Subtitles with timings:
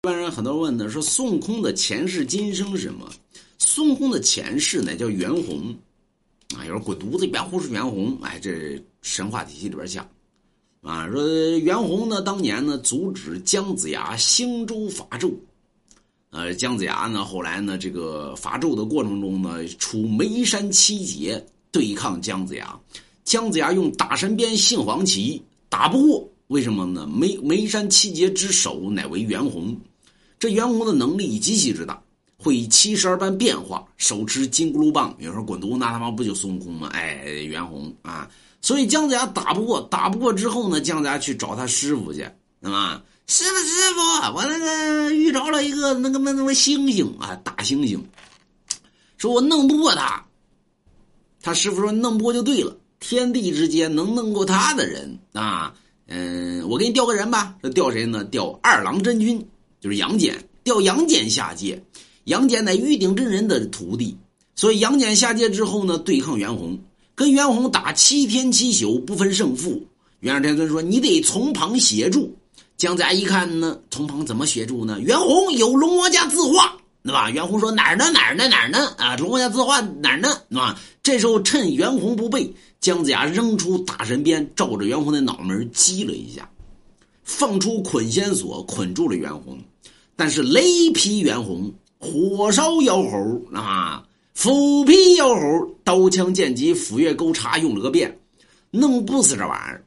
[0.00, 3.10] 一般人很多人问呢，说孙悟空的前世今生是什么？
[3.58, 5.76] 孙悟空的前世呢叫袁弘，
[6.56, 10.08] 啊，有人滚犊子一边胡说袁弘，哎，这神话体系里边讲，
[10.82, 11.20] 啊，说
[11.58, 15.34] 袁弘呢当年呢阻止姜子牙兴周伐纣，
[16.30, 22.78] 呃，姜子牙呢后来呢这个伐纣的过程中呢出眉山七杰对抗姜子牙，
[23.24, 26.30] 姜子牙用大神鞭杏黄旗打不过。
[26.48, 27.06] 为什么呢？
[27.06, 29.76] 眉眉山七杰之首乃为袁弘，
[30.38, 32.02] 这袁弘的能力极其之大，
[32.38, 35.14] 会以七十二般变化，手持金箍噜棒。
[35.18, 36.88] 有时候滚犊那他妈不就孙悟空吗？
[36.94, 38.30] 哎，袁弘啊！
[38.62, 42.26] 所以姜子牙打不过，打不过之后呢，姜子牙去找他师傅去，
[42.62, 43.02] 对吧？
[43.26, 44.00] 师傅师傅，
[44.34, 48.00] 我那个遇着了一个那个那那个猩猩啊，大猩猩，
[49.18, 50.24] 说我弄不过他。
[51.42, 55.74] 他师傅说弄不过就对了，天地之间能弄过他的人啊。
[56.08, 57.54] 嗯，我给你调个人吧。
[57.74, 58.24] 调谁呢？
[58.24, 59.46] 调二郎真君，
[59.80, 60.34] 就是杨戬。
[60.64, 61.82] 调杨戬下界。
[62.24, 64.16] 杨戬乃玉鼎真人的徒弟，
[64.54, 66.78] 所以杨戬下界之后呢，对抗袁弘，
[67.14, 69.82] 跟袁弘打七天七宿不分胜负。
[70.20, 72.34] 元始天尊说：“你得从旁协助。”
[72.76, 74.98] 姜子牙一看呢，从旁怎么协助呢？
[75.00, 76.76] 袁弘有龙王家字画，
[77.08, 77.30] 对吧？
[77.30, 78.10] 袁弘说：“哪儿呢？
[78.10, 78.46] 哪儿呢？
[78.48, 78.86] 哪儿呢？
[78.98, 80.28] 啊，龙王家字画哪儿呢？
[80.50, 82.52] 对吧？”这时候趁袁弘不备。
[82.80, 86.48] 姜子牙扔出大神鞭，照着袁弘的脑门击了一下，
[87.24, 89.58] 放出捆仙索，捆住了袁弘。
[90.14, 98.16] 但是雷劈袁弘，火烧妖猴啊，斧劈妖猴，刀枪剑戟斧钺钩叉用了个遍，
[98.70, 99.82] 弄不死这玩意儿。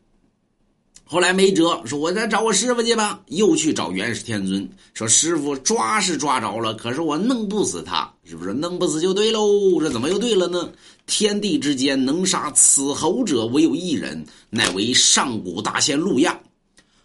[1.12, 3.22] 后来没辙，说我再找我师傅去吧。
[3.28, 8.54] 又去找元始天尊，说师傅抓是抓着了，可是我弄不死他，是不是？
[8.54, 9.78] 弄不死就对喽。
[9.82, 10.72] 这怎么又对了呢？
[11.08, 16.40] 天地之间能杀此猴者，唯有一人，乃为上古大仙陆亚。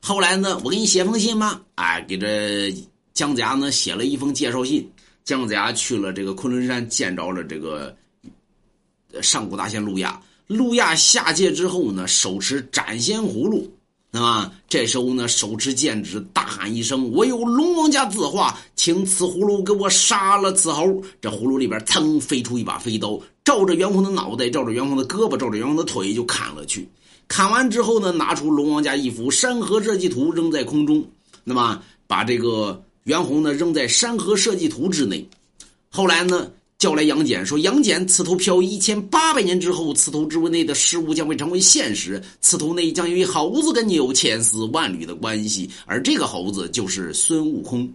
[0.01, 1.61] 后来呢，我给你写封信吧。
[1.75, 2.73] 哎，给这
[3.12, 4.89] 姜子牙呢写了一封介绍信。
[5.25, 7.93] 姜子牙去了这个昆仑山，见着了这个
[9.21, 10.23] 上古大仙陆亚。
[10.47, 13.69] 陆亚下界之后呢，手持斩仙葫芦。
[14.11, 14.50] 那么！
[14.69, 26.89] 这时候呢，手持剑指，大喊一声：“我有龙王家字画，请此葫芦给我杀了此猴。”这葫芦里边噌飞出一把飞刀，照着袁弘的脑袋，照着袁弘的胳膊，照着袁弘的腿就砍了去。
[27.28, 31.05] 砍完之后呢，拿出龙王家一幅山河设计图扔在空中，
[31.44, 35.28] 那么把这个袁弘呢扔在山河设计图之内。
[35.91, 36.50] 后来呢？
[36.78, 42.22] 叫来杨戬说：“杨戬，此头飘一千八百年之后，此头之物内的事物将会成为现实。
[42.41, 47.91] 此头内将有一猴子跟你有千丝万缕的关系，而这个猴子就是孙悟空。”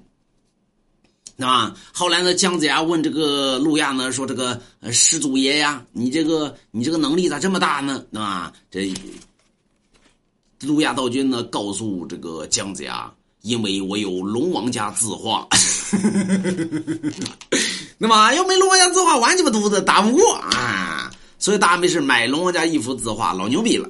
[1.37, 4.61] 啊，后来呢，姜子牙问这个路亚呢，说：“这个
[4.91, 8.05] 师祖爷呀，你这个你这个能力咋这么大呢？
[8.13, 8.93] 啊，这
[10.61, 13.11] 路亚道君呢，告诉这个姜子牙，
[13.41, 15.47] 因为我有龙王家字画。
[17.97, 21.12] ”那么要没龙王家字画，玩鸡巴犊子打不过啊！
[21.38, 23.90] 所以大家没事买龙王家一幅字画，老牛逼了。